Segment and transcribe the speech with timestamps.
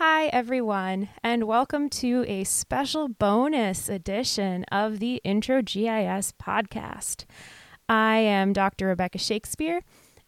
[0.00, 7.24] Hi, everyone, and welcome to a special bonus edition of the Intro GIS podcast.
[7.88, 8.86] I am Dr.
[8.86, 9.80] Rebecca Shakespeare,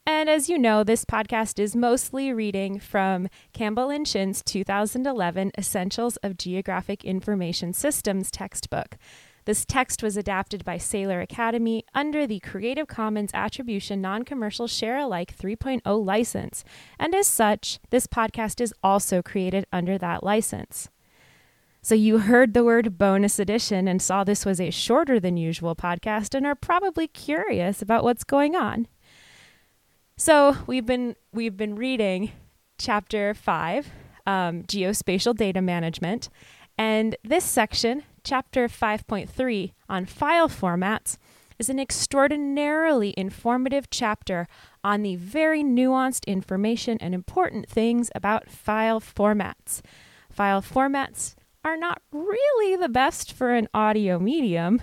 [0.05, 6.17] and as you know, this podcast is mostly reading from Campbell and Shin's 2011 Essentials
[6.17, 8.97] of Geographic Information Systems textbook.
[9.45, 14.99] This text was adapted by Saylor Academy under the Creative Commons Attribution Non Commercial Share
[14.99, 16.65] Alike 3.0 license,
[16.99, 20.91] and as such, this podcast is also created under that license.
[21.83, 25.75] So, you heard the word bonus edition and saw this was a shorter than usual
[25.75, 28.87] podcast and are probably curious about what's going on.
[30.19, 32.33] So, we've been, we've been reading
[32.77, 33.91] chapter 5,
[34.27, 36.29] um, Geospatial Data Management,
[36.77, 41.17] and this section Chapter 5.3 on file formats
[41.59, 44.47] is an extraordinarily informative chapter
[44.85, 49.81] on the very nuanced information and important things about file formats.
[50.31, 51.35] File formats
[51.65, 54.83] are not really the best for an audio medium,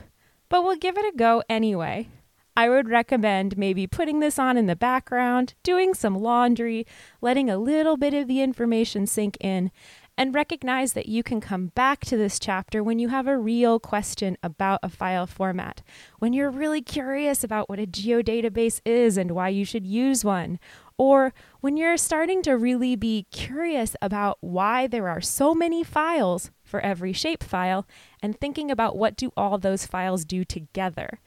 [0.50, 2.10] but we'll give it a go anyway.
[2.56, 6.88] I would recommend maybe putting this on in the background, doing some laundry,
[7.22, 9.70] letting a little bit of the information sink in,
[10.18, 13.80] and recognize that you can come back to this chapter when you have a real
[13.80, 15.84] question about a file format,
[16.18, 20.60] when you're really curious about what a geodatabase is and why you should use one,
[20.98, 26.50] or when you're starting to really be curious about why there are so many files
[26.64, 27.86] for every shapefile
[28.22, 31.20] and thinking about what do all those files do together.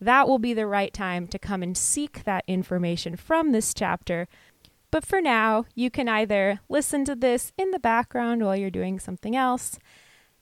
[0.00, 4.28] That will be the right time to come and seek that information from this chapter
[4.90, 8.98] but for now, you can either listen to this in the background while you're doing
[8.98, 9.78] something else,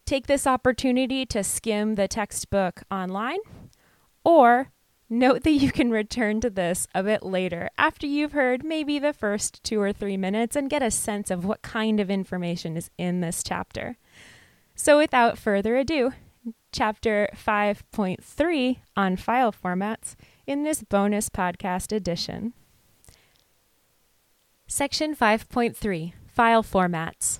[0.07, 3.39] take this opportunity to skim the textbook online,
[4.25, 4.71] or
[5.11, 9.13] note that you can return to this a bit later after you've heard maybe the
[9.13, 12.91] first two or three minutes and get a sense of what kind of information is
[12.99, 13.97] in this chapter.
[14.75, 16.12] So, without further ado,
[16.73, 20.15] chapter 5.3 on file formats
[20.47, 22.53] in this bonus podcast edition.
[24.71, 27.39] Section 5.3 File Formats.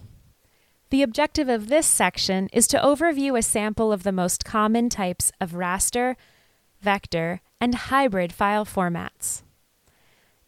[0.89, 5.31] The objective of this section is to overview a sample of the most common types
[5.39, 6.17] of raster,
[6.81, 9.43] vector, and hybrid file formats.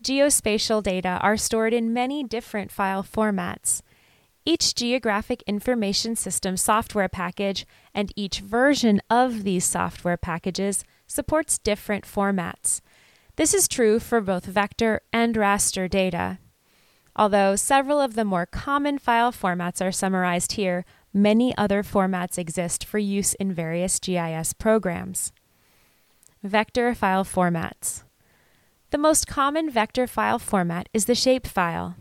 [0.02, 3.82] Geospatial data are stored in many different file formats.
[4.46, 12.06] Each geographic information system software package and each version of these software packages supports different
[12.06, 12.80] formats.
[13.36, 16.38] This is true for both vector and raster data.
[17.16, 22.84] Although several of the more common file formats are summarized here, many other formats exist
[22.84, 25.32] for use in various GIS programs.
[26.42, 28.04] Vector file formats.
[28.90, 31.94] The most common vector file format is the shapefile.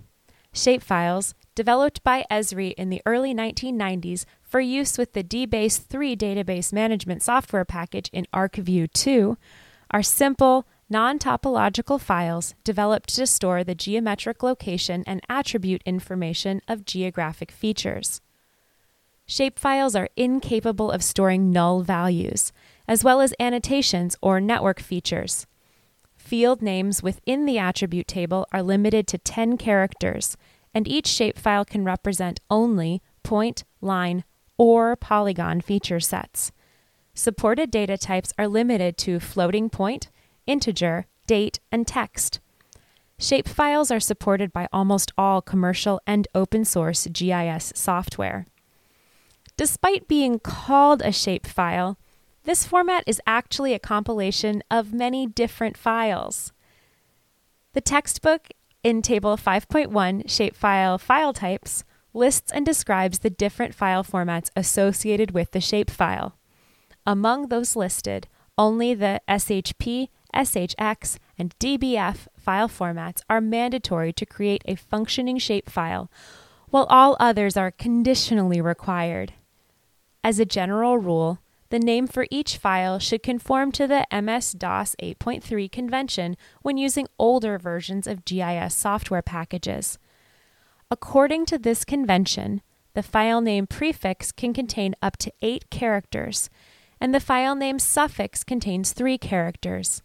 [0.53, 6.73] Shapefiles, developed by Esri in the early 1990s for use with the DBase 3 database
[6.73, 9.37] management software package in ArcView 2,
[9.91, 16.85] are simple, non topological files developed to store the geometric location and attribute information of
[16.85, 18.21] geographic features.
[19.25, 22.51] Shapefiles are incapable of storing null values,
[22.87, 25.45] as well as annotations or network features.
[26.17, 30.35] Field names within the attribute table are limited to 10 characters,
[30.73, 34.23] and each shapefile can represent only point, line,
[34.57, 36.51] or polygon feature sets.
[37.13, 40.09] Supported data types are limited to floating point,
[40.49, 42.39] integer, date, and text.
[43.19, 48.45] Shapefiles are supported by almost all commercial and open source GIS software.
[49.55, 51.97] Despite being called a shapefile,
[52.45, 56.51] this format is actually a compilation of many different files.
[57.73, 58.47] The textbook
[58.83, 61.83] in Table 5.1 Shapefile File Types
[62.13, 66.33] lists and describes the different file formats associated with the shapefile.
[67.05, 68.27] Among those listed,
[68.57, 76.09] only the SHP SHX, and DBF file formats are mandatory to create a functioning shapefile,
[76.69, 79.33] while all others are conditionally required.
[80.23, 81.39] As a general rule,
[81.69, 87.07] the name for each file should conform to the MS DOS 8.3 convention when using
[87.19, 89.99] older versions of GIS software packages.
[90.89, 92.61] According to this convention,
[92.95, 96.49] the file name prefix can contain up to eight characters,
[96.99, 100.01] and the file name suffix contains three characters.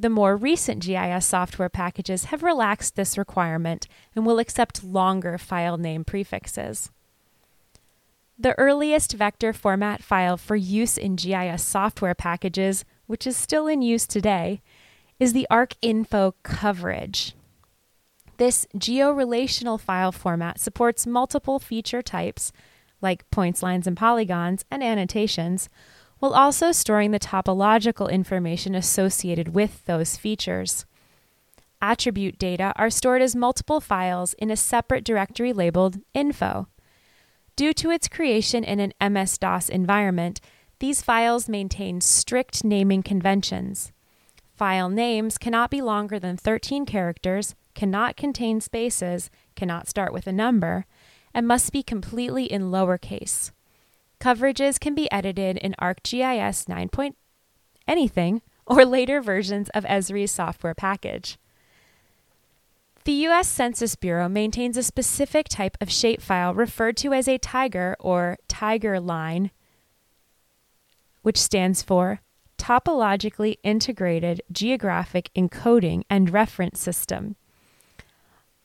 [0.00, 5.76] The more recent GIS software packages have relaxed this requirement and will accept longer file
[5.76, 6.92] name prefixes.
[8.38, 13.82] The earliest vector format file for use in GIS software packages, which is still in
[13.82, 14.62] use today,
[15.18, 17.34] is the ArcInfo coverage.
[18.36, 22.52] This georelational file format supports multiple feature types,
[23.02, 25.68] like points, lines, and polygons, and annotations,
[26.18, 30.84] while also storing the topological information associated with those features.
[31.80, 36.66] Attribute data are stored as multiple files in a separate directory labeled info.
[37.54, 40.40] Due to its creation in an MS DOS environment,
[40.80, 43.92] these files maintain strict naming conventions.
[44.56, 50.32] File names cannot be longer than 13 characters, cannot contain spaces, cannot start with a
[50.32, 50.84] number,
[51.32, 53.52] and must be completely in lowercase.
[54.20, 56.88] Coverages can be edited in ArcGIS 9.
[56.88, 57.16] Point
[57.86, 61.38] anything or later versions of Esri's software package.
[63.04, 63.48] The U.S.
[63.48, 69.00] Census Bureau maintains a specific type of shapefile referred to as a tiger or tiger
[69.00, 69.50] line,
[71.22, 72.20] which stands for
[72.58, 77.36] Topologically Integrated Geographic Encoding and Reference System.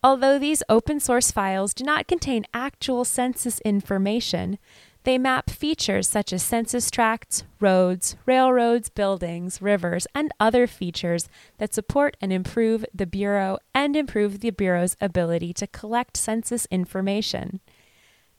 [0.03, 4.59] Although these open source files do not contain actual census information,
[5.03, 11.27] they map features such as census tracts, roads, railroads, buildings, rivers, and other features
[11.57, 17.59] that support and improve the Bureau and improve the Bureau's ability to collect census information.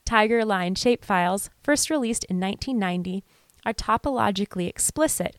[0.06, 3.25] Tiger line shapefiles, first released in 1990,
[3.67, 5.37] are topologically explicit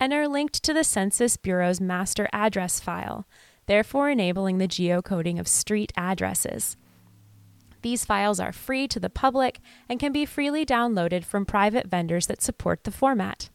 [0.00, 3.26] and are linked to the Census Bureau's master address file,
[3.66, 6.76] therefore enabling the geocoding of street addresses.
[7.82, 12.26] These files are free to the public and can be freely downloaded from private vendors
[12.28, 13.50] that support the format.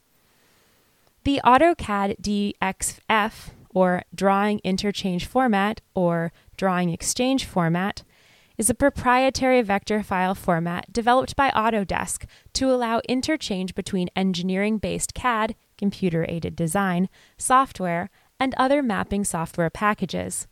[1.23, 8.03] The AutoCAD DXF, or Drawing Interchange Format, or Drawing Exchange Format,
[8.57, 15.13] is a proprietary vector file format developed by Autodesk to allow interchange between engineering based
[15.13, 17.07] CAD, computer aided design,
[17.37, 18.09] software,
[18.39, 20.47] and other mapping software packages.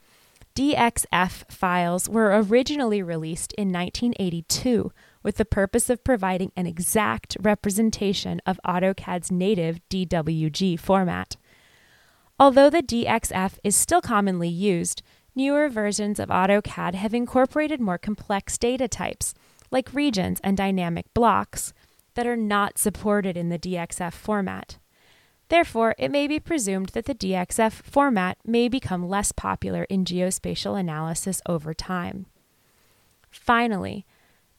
[0.55, 4.89] DXF files were originally released in 1982
[5.21, 11.35] with the purpose of providing an exact representation of AutoCAD's native DWG format.
[12.39, 15.01] Although the DXF is still commonly used,
[15.35, 19.33] newer versions of AutoCAD have incorporated more complex data types,
[19.71, 21.73] like regions and dynamic blocks,
[22.13, 24.77] that are not supported in the DXF format.
[25.49, 30.79] Therefore, it may be presumed that the DXF format may become less popular in geospatial
[30.79, 32.25] analysis over time.
[33.29, 34.05] Finally,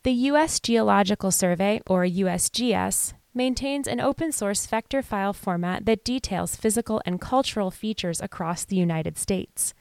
[0.05, 0.61] the U.S.
[0.61, 7.21] Geological Survey, or USGS, maintains an open source vector file format that details physical and
[7.21, 9.75] cultural features across the United States.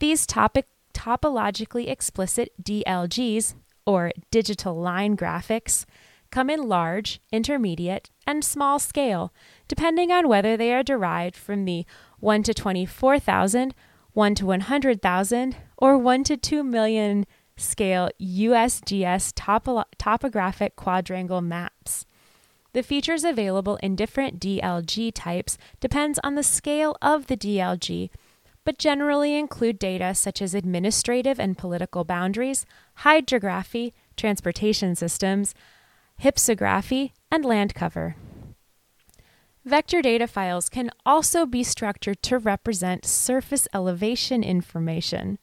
[0.00, 3.54] These topic, topologically explicit DLGs,
[3.86, 5.84] or digital line graphics,
[6.30, 9.32] come in large, intermediate, and small scale,
[9.68, 11.86] depending on whether they are derived from the
[12.20, 13.74] 1 to 24,000,
[14.12, 17.26] 1 to 100,000, or 1 to 2 million
[17.56, 22.06] scale USGS topo- topographic quadrangle maps.
[22.72, 28.10] The features available in different DLG types depends on the scale of the DLG,
[28.64, 32.66] but generally include data such as administrative and political boundaries,
[32.96, 35.54] hydrography, transportation systems,
[36.18, 38.16] hypsography, and land cover.
[39.68, 45.38] Vector data files can also be structured to represent surface elevation information.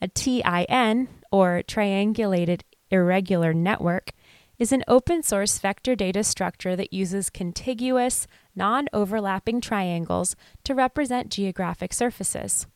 [0.00, 4.12] A TIN, or Triangulated Irregular Network,
[4.58, 10.34] is an open source vector data structure that uses contiguous, non overlapping triangles
[10.64, 12.66] to represent geographic surfaces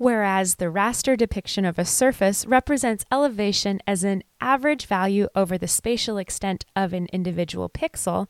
[0.00, 5.68] whereas the raster depiction of a surface represents elevation as an average value over the
[5.68, 8.26] spatial extent of an individual pixel,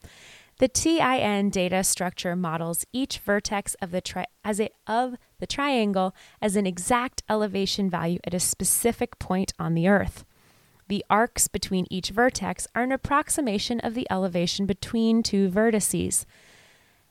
[0.61, 6.55] the TIN data structure models each vertex of the tri- as of the triangle as
[6.55, 10.23] an exact elevation value at a specific point on the earth.
[10.89, 16.27] The arcs between each vertex are an approximation of the elevation between two vertices.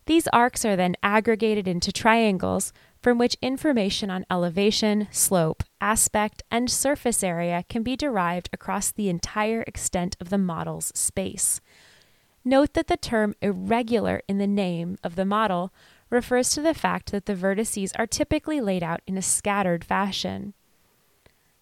[0.06, 6.70] These arcs are then aggregated into triangles, from which information on elevation, slope, aspect, and
[6.70, 11.62] surface area can be derived across the entire extent of the model's space.
[12.46, 15.74] Note that the term irregular in the name of the model
[16.10, 20.54] refers to the fact that the vertices are typically laid out in a scattered fashion.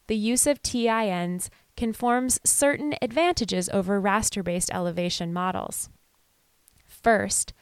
[0.07, 5.89] The use of TINs conforms certain advantages over raster based elevation models.
[6.85, 7.53] First,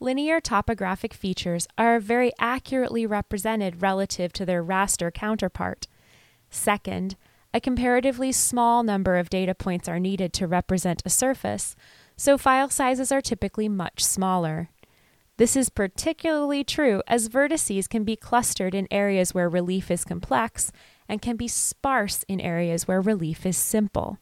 [0.00, 5.86] linear topographic features are very accurately represented relative to their raster counterpart.
[6.50, 7.16] Second,
[7.54, 11.74] a comparatively small number of data points are needed to represent a surface,
[12.16, 14.70] so file sizes are typically much smaller.
[15.36, 20.70] This is particularly true as vertices can be clustered in areas where relief is complex
[21.08, 24.18] and can be sparse in areas where relief is simple.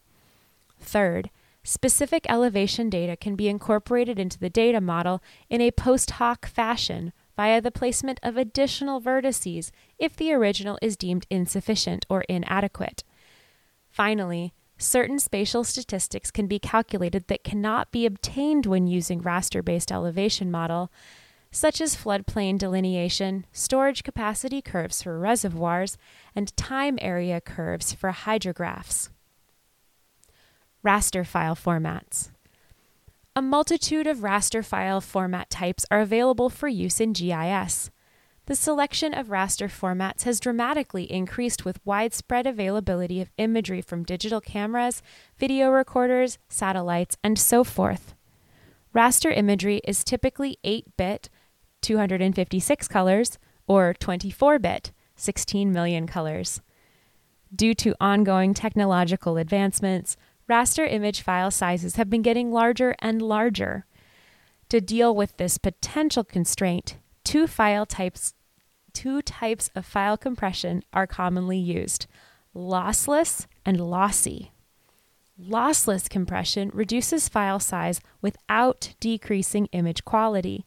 [0.79, 1.29] Third,
[1.63, 7.13] specific elevation data can be incorporated into the data model in a post hoc fashion
[7.35, 13.03] via the placement of additional vertices if the original is deemed insufficient or inadequate.
[13.89, 19.91] Finally, certain spatial statistics can be calculated that cannot be obtained when using raster based
[19.91, 20.91] elevation model,
[21.51, 25.97] such as floodplain delineation, storage capacity curves for reservoirs,
[26.35, 29.09] and time area curves for hydrographs.
[30.83, 32.31] Raster file formats.
[33.35, 37.89] A multitude of raster file format types are available for use in GIS.
[38.45, 44.41] The selection of raster formats has dramatically increased with widespread availability of imagery from digital
[44.41, 45.01] cameras,
[45.37, 48.15] video recorders, satellites, and so forth.
[48.93, 51.29] Raster imagery is typically 8 bit,
[51.81, 56.61] 256 colors, or 24 bit, 16 million colors.
[57.55, 60.17] Due to ongoing technological advancements,
[60.49, 63.85] raster image file sizes have been getting larger and larger.
[64.67, 68.33] To deal with this potential constraint, two file types
[68.93, 72.05] two types of file compression are commonly used:
[72.55, 74.51] lossless and lossy.
[75.41, 80.65] Lossless compression reduces file size without decreasing image quality.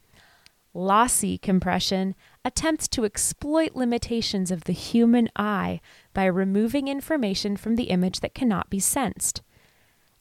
[0.75, 5.81] Lossy compression attempts to exploit limitations of the human eye
[6.13, 9.41] by removing information from the image that cannot be sensed.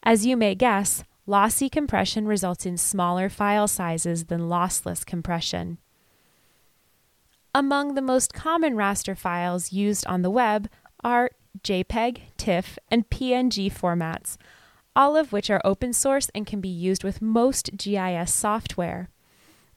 [0.03, 5.79] As you may guess, lossy compression results in smaller file sizes than lossless compression.
[7.55, 10.67] Among the most common raster files used on the web
[11.05, 11.31] are
[11.63, 14.35] JPEG, TIFF, and PNG formats,
[14.93, 19.09] all of which are open source and can be used with most GIS software.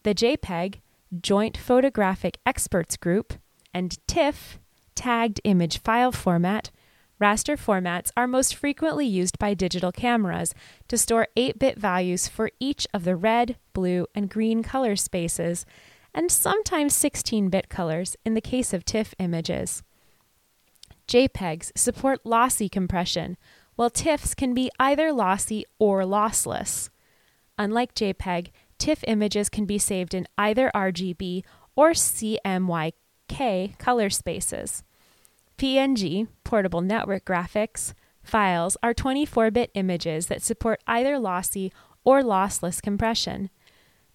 [0.03, 0.81] The JPEG,
[1.21, 3.35] Joint Photographic Experts Group,
[3.73, 4.59] and TIFF,
[4.93, 6.71] Tagged Image File Format,
[7.21, 10.53] Raster formats are most frequently used by digital cameras
[10.89, 15.65] to store 8 bit values for each of the red, blue, and green color spaces,
[16.13, 19.83] and sometimes 16 bit colors in the case of TIFF images.
[21.07, 23.37] JPEGs support lossy compression,
[23.75, 26.89] while TIFFs can be either lossy or lossless.
[27.57, 31.43] Unlike JPEG, TIFF images can be saved in either RGB
[31.75, 34.83] or CMYK color spaces.
[35.57, 41.71] PNG, portable network graphics, files are 24 bit images that support either lossy
[42.03, 43.49] or lossless compression.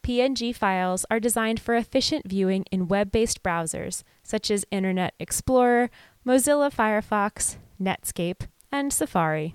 [0.05, 5.91] PNG files are designed for efficient viewing in web based browsers such as Internet Explorer,
[6.27, 9.55] Mozilla Firefox, Netscape, and Safari.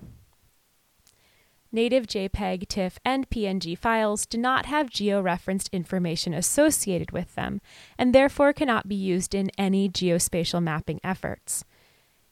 [1.70, 7.60] Native JPEG, TIFF, and PNG files do not have georeferenced information associated with them
[7.96, 11.64] and therefore cannot be used in any geospatial mapping efforts.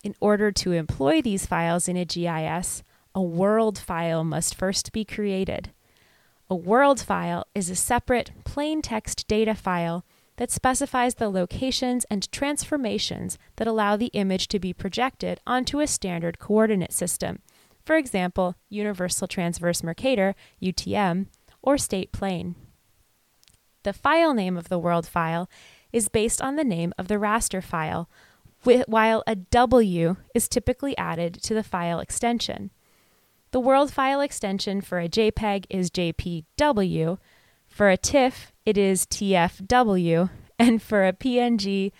[0.02, 2.82] In order to employ these files in a GIS,
[3.14, 5.70] a world file must first be created.
[6.50, 12.31] A world file is a separate, plain text data file that specifies the locations and
[12.33, 17.40] transformations that allow the image to be projected onto a standard coordinate system,
[17.85, 21.26] for example, Universal Transverse Mercator, UTM,
[21.61, 22.55] or State Plane.
[23.83, 25.50] The file name of the world file
[25.93, 28.09] is based on the name of the raster file,
[28.62, 32.71] while a W is typically added to the file extension.
[33.50, 37.19] The world file extension for a JPEG is JPW,
[37.67, 41.93] for a TIFF, it is TFW, and for a PNG,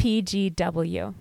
[0.00, 1.14] PGW.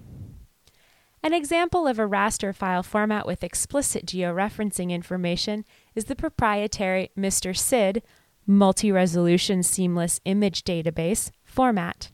[1.21, 8.01] An example of a raster file format with explicit georeferencing information is the proprietary MrSID
[8.47, 12.09] multi resolution seamless image database format.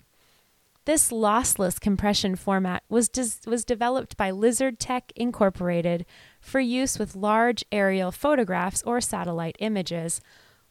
[0.86, 6.06] This lossless compression format was, des- was developed by LizardTech Incorporated
[6.39, 10.22] for use with large aerial photographs or satellite images,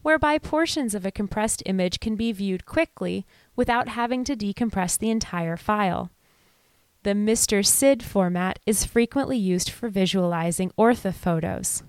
[0.02, 5.10] whereby portions of a compressed image can be viewed quickly without having to decompress the
[5.10, 6.10] entire file.
[7.02, 11.82] The MrSID format is frequently used for visualizing orthophotos.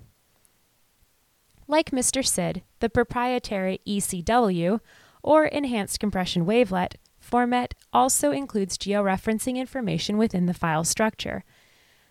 [1.68, 4.80] Like MrSID, the proprietary ECW,
[5.22, 6.94] or Enhanced Compression Wavelet,
[7.26, 11.44] format also includes georeferencing information within the file structure.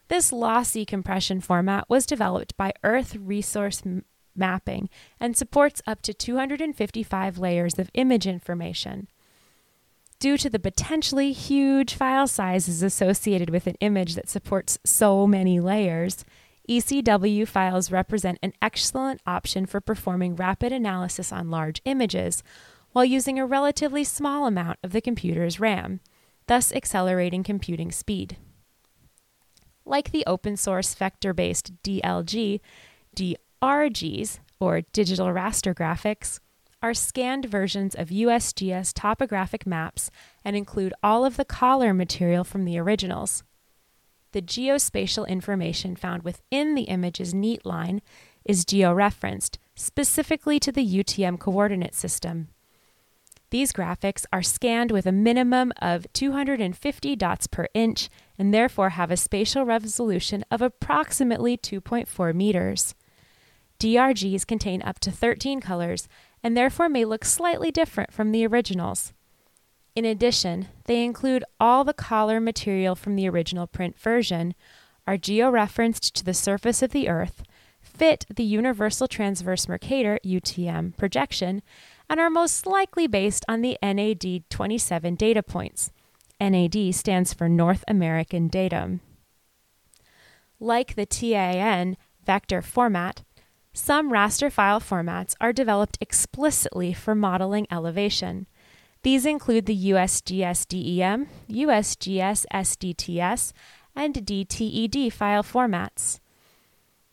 [0.07, 4.05] This lossy compression format was developed by Earth Resource M-
[4.36, 9.07] Mapping and supports up to 255 layers of image information.
[10.19, 15.60] Due to the potentially huge file sizes associated with an image that supports so many
[15.60, 16.25] layers,
[16.69, 22.43] ECW files represent an excellent option for performing rapid analysis on large images
[22.96, 26.00] while using a relatively small amount of the computer's RAM,
[26.48, 28.38] thus accelerating computing speed.
[29.84, 32.62] Like the open source vector based DLG,
[33.14, 36.40] DRGs, or digital raster graphics,
[36.82, 40.10] are scanned versions of USGS topographic maps
[40.46, 43.44] and include all of the collar material from the originals.
[44.32, 48.02] The geospatial information found within the image's neat line
[48.46, 52.48] is georeferenced specifically to the UTM coordinate system.
[53.52, 59.12] These graphics are scanned with a minimum of 250 dots per inch and therefore have
[59.12, 62.96] a spatial resolution of approximately 2.4 meters.
[63.80, 66.08] DRGs contain up to 13 colors
[66.42, 69.14] and therefore may look slightly different from the originals.
[69.96, 74.54] In addition, they include all the collar material from the original print version,
[75.08, 77.44] are georeferenced to the surface of the Earth,
[77.82, 81.62] fit the Universal Transverse Mercator UTM projection,
[82.09, 85.91] and are most likely based on the NAD 27 data points.
[86.39, 89.01] NAD stands for North American Datum.
[90.59, 93.24] Like the TIN vector format,
[93.74, 98.47] some raster file formats are developed explicitly for modeling elevation.
[99.03, 103.53] These include the USGS DEM, USGS SDTS,
[103.95, 106.19] and DTED file formats.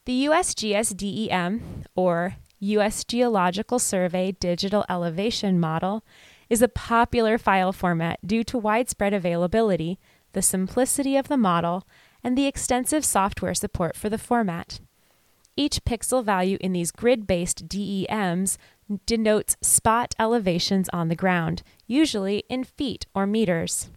[0.05, 3.03] The USGS DEM, or U.S.
[3.03, 6.05] Geological Survey Digital Elevation Model,
[6.49, 9.99] is a popular file format due to widespread availability,
[10.33, 11.85] the simplicity of the model,
[12.23, 14.79] and the extensive software support for the format.
[15.57, 18.59] Each pixel value in these grid based DEMs
[19.07, 23.91] denotes spot elevations on the ground, usually in feet or meters.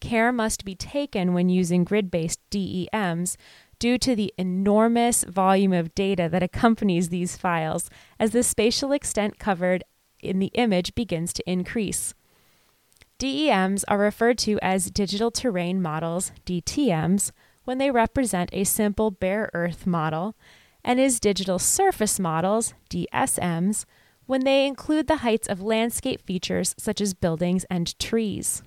[0.00, 3.36] Care must be taken when using grid based DEMs
[3.84, 9.38] due to the enormous volume of data that accompanies these files as the spatial extent
[9.38, 9.84] covered
[10.20, 12.14] in the image begins to increase.
[13.18, 17.30] DEMs are referred to as digital terrain models, DTMs,
[17.64, 20.34] when they represent a simple bare earth model,
[20.82, 23.84] and as digital surface models, DSMs,
[24.24, 28.62] when they include the heights of landscape features such as buildings and trees.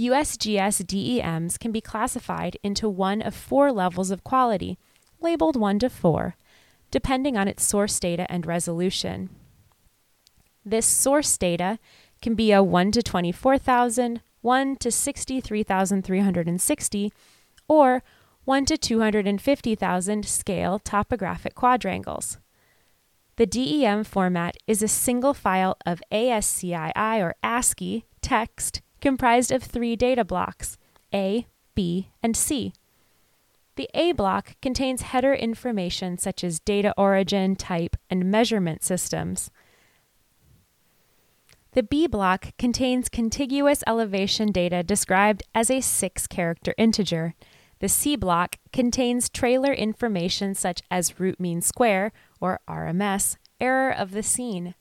[0.00, 4.78] USGS DEMs can be classified into one of four levels of quality,
[5.20, 6.36] labeled 1 to 4,
[6.90, 9.28] depending on its source data and resolution.
[10.64, 11.78] This source data
[12.22, 17.12] can be a 1 to 24,000, 1 to 63,360,
[17.68, 18.02] or
[18.44, 22.38] 1 to 250,000 scale topographic quadrangles.
[23.36, 29.96] The DEM format is a single file of ASCII or ASCII text comprised of three
[29.96, 30.78] data blocks
[31.12, 32.72] A, B, and C.
[33.76, 39.50] The A block contains header information such as data origin, type, and measurement systems.
[41.72, 47.34] The B block contains contiguous elevation data described as a six character integer.
[47.78, 54.10] The C block contains trailer information such as root mean square, or RMS, error of
[54.10, 54.74] the scene.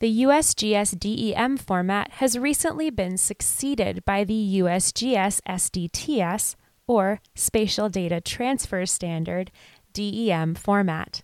[0.00, 6.54] The USGS DEM format has recently been succeeded by the USGS SDTS,
[6.86, 9.50] or Spatial Data Transfer Standard,
[9.92, 11.22] DEM format.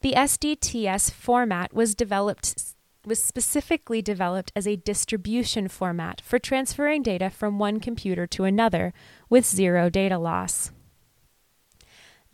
[0.00, 7.30] The SDTS format was developed was specifically developed as a distribution format for transferring data
[7.30, 8.92] from one computer to another
[9.30, 10.72] with zero data loss.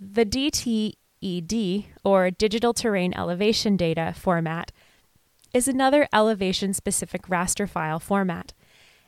[0.00, 0.24] The
[1.22, 4.72] DTED, or Digital Terrain Elevation Data format,
[5.54, 8.52] is another elevation specific raster file format.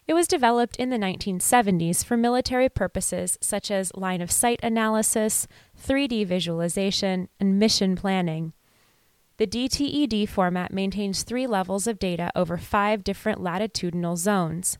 [0.06, 5.48] It was developed in the 1970s for military purposes such as line of sight analysis,
[5.82, 8.52] 3D visualization, and mission planning.
[9.38, 14.78] The DTED format maintains three levels of data over five different latitudinal zones.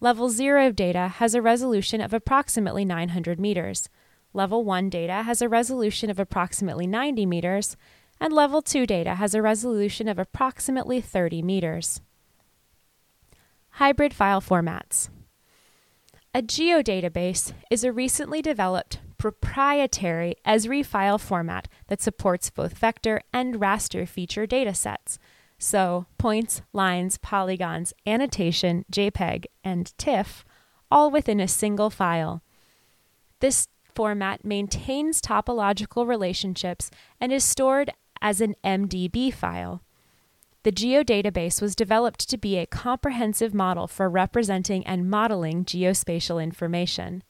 [0.00, 3.88] Level 0 of data has a resolution of approximately 900 meters.
[4.36, 7.74] Level 1 data has a resolution of approximately 90 meters,
[8.20, 12.02] and Level 2 data has a resolution of approximately 30 meters.
[13.70, 15.08] Hybrid file formats.
[16.34, 23.54] A geodatabase is a recently developed proprietary Esri file format that supports both vector and
[23.54, 25.16] raster feature datasets.
[25.58, 30.44] So, points, lines, polygons, annotation, JPEG, and TIFF,
[30.90, 32.42] all within a single file.
[33.40, 39.82] This format maintains topological relationships and is stored as an MDB file.
[40.62, 47.22] The geodatabase was developed to be a comprehensive model for representing and modeling geospatial information.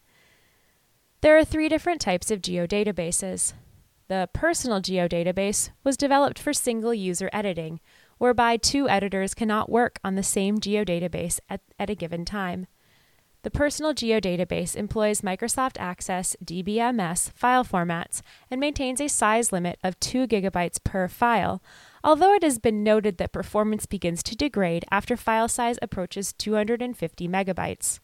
[1.21, 3.53] There are three different types of geodatabases.
[4.09, 7.81] The personal geodatabase was developed for single user editing,
[8.19, 12.67] whereby two editors cannot work on the same geodatabase at, at a given time.
[13.47, 20.01] The Personal Geodatabase employs Microsoft Access DBMS file formats and maintains a size limit of
[20.01, 21.63] 2 gigabytes per file,
[22.03, 27.29] although it has been noted that performance begins to degrade after file size approaches 250
[27.29, 28.01] megabytes.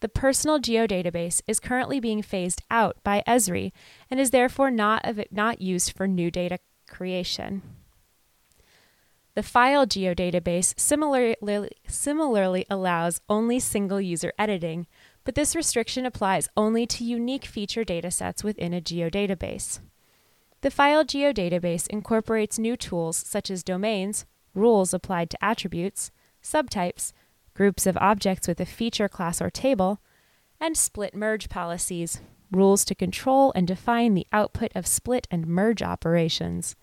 [0.00, 3.70] The Personal Geodatabase is currently being phased out by Esri
[4.10, 7.62] and is therefore not, not used for new data creation.
[9.36, 14.86] The file geodatabase similarly, similarly allows only single user editing,
[15.24, 19.80] but this restriction applies only to unique feature datasets within a geodatabase.
[20.62, 26.10] The file geodatabase incorporates new tools such as domains, rules applied to attributes,
[26.42, 27.12] subtypes,
[27.52, 30.00] groups of objects with a feature class or table,
[30.58, 35.82] and split merge policies, rules to control and define the output of split and merge
[35.82, 36.74] operations.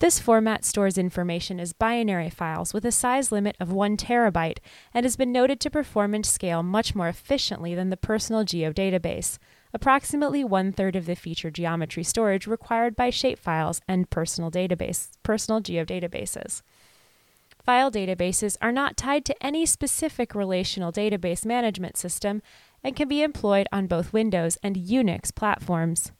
[0.00, 4.58] This format stores information as binary files with a size limit of 1 terabyte
[4.94, 9.38] and has been noted to perform and scale much more efficiently than the personal geodatabase,
[9.74, 15.60] approximately one third of the feature geometry storage required by shapefiles and personal database personal
[15.60, 16.62] geodatabases.
[17.60, 22.40] File databases are not tied to any specific relational database management system
[22.84, 26.12] and can be employed on both Windows and Unix platforms.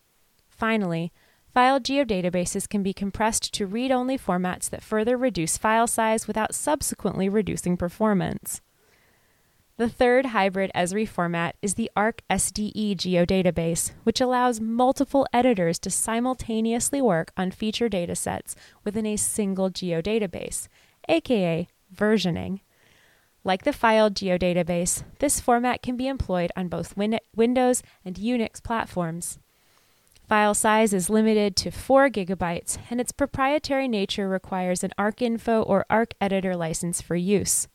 [0.48, 1.12] Finally,
[1.58, 6.54] File geodatabases can be compressed to read only formats that further reduce file size without
[6.54, 8.60] subsequently reducing performance.
[9.76, 17.02] The third hybrid Esri format is the ArcSDE geodatabase, which allows multiple editors to simultaneously
[17.02, 20.68] work on feature datasets within a single geodatabase,
[21.08, 22.60] aka versioning.
[23.42, 28.62] Like the file geodatabase, this format can be employed on both Win- Windows and Unix
[28.62, 29.40] platforms.
[30.28, 35.86] File size is limited to 4 gigabytes, and its proprietary nature requires an ArcInfo or
[35.90, 37.66] ArcEditor license for use.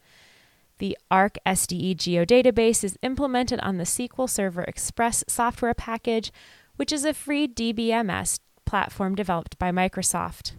[0.78, 6.32] The ArcSDE geodatabase is implemented on the SQL Server Express software package,
[6.76, 10.52] which is a free DBMS platform developed by Microsoft.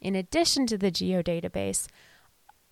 [0.00, 1.86] In addition to the geodatabase,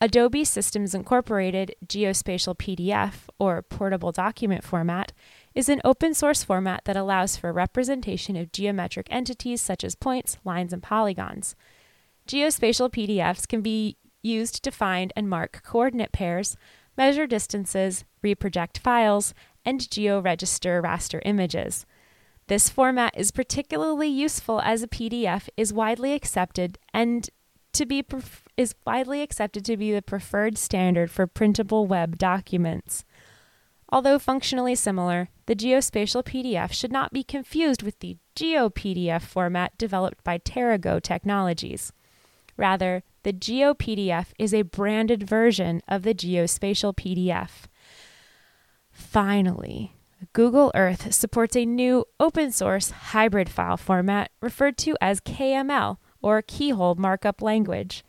[0.00, 5.12] Adobe Systems Incorporated Geospatial PDF, or Portable Document Format,
[5.56, 10.36] is an open source format that allows for representation of geometric entities such as points,
[10.44, 11.56] lines, and polygons.
[12.28, 16.58] Geospatial PDFs can be used to find and mark coordinate pairs,
[16.98, 19.32] measure distances, reproject files,
[19.64, 21.86] and georegister raster images.
[22.48, 27.30] This format is particularly useful as a PDF is widely accepted and
[27.72, 33.04] to be pref- is widely accepted to be the preferred standard for printable web documents.
[33.88, 40.24] Although functionally similar, the geospatial PDF should not be confused with the GeoPDF format developed
[40.24, 41.92] by TerraGo Technologies.
[42.56, 47.66] Rather, the GeoPDF is a branded version of the geospatial PDF.
[48.90, 49.94] Finally,
[50.32, 56.42] Google Earth supports a new open source hybrid file format referred to as KML or
[56.42, 58.02] Keyhole Markup Language.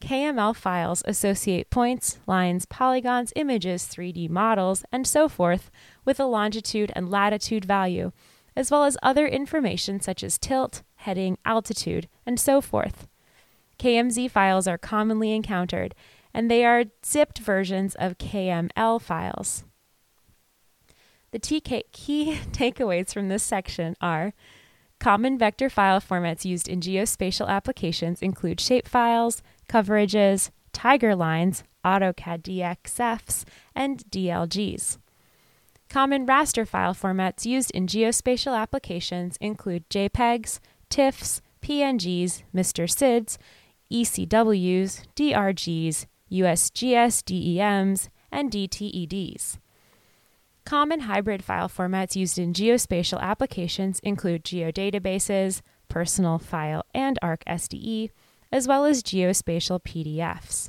[0.00, 5.70] KML files associate points, lines, polygons, images, 3D models, and so forth
[6.04, 8.12] with a longitude and latitude value,
[8.54, 13.08] as well as other information such as tilt, heading, altitude, and so forth.
[13.78, 15.94] KMZ files are commonly encountered,
[16.34, 19.64] and they are zipped versions of KML files.
[21.30, 24.32] The TK key takeaways from this section are
[25.00, 33.44] Common vector file formats used in geospatial applications include shapefiles, coverages, tiger lines, AutoCAD DXFs,
[33.76, 34.98] and DLGs.
[35.88, 40.58] Common raster file formats used in geospatial applications include JPEGs,
[40.90, 43.38] TIFFs, PNGs, MrSIDs,
[43.90, 49.58] ECWs, DRGs, USGS DEMs, and DTEDs.
[50.68, 58.10] Common hybrid file formats used in geospatial applications include geodatabases, personal file, and ArcSDE,
[58.52, 60.68] as well as geospatial PDFs.